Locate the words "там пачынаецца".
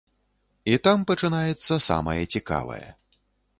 0.87-1.73